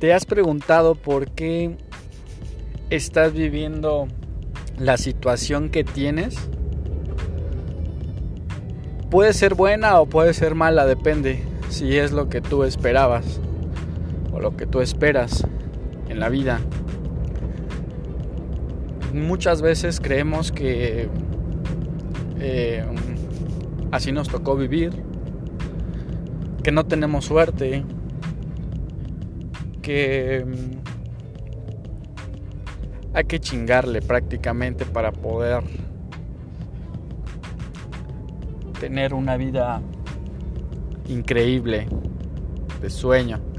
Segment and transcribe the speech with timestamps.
[0.00, 1.76] ¿Te has preguntado por qué
[2.88, 4.08] estás viviendo
[4.78, 6.38] la situación que tienes?
[9.10, 13.40] Puede ser buena o puede ser mala, depende si es lo que tú esperabas
[14.32, 15.46] o lo que tú esperas
[16.08, 16.60] en la vida.
[19.12, 21.10] Muchas veces creemos que
[22.38, 22.84] eh,
[23.90, 24.92] así nos tocó vivir,
[26.62, 27.84] que no tenemos suerte,
[29.82, 30.80] que mm,
[33.14, 35.62] hay que chingarle prácticamente para poder
[38.78, 39.82] tener una vida
[41.08, 41.86] increíble
[42.80, 43.49] de sueño.